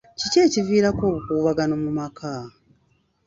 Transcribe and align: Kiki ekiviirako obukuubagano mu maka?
Kiki 0.19 0.37
ekiviirako 0.45 1.03
obukuubagano 1.09 1.73
mu 1.83 1.91
maka? 1.99 2.31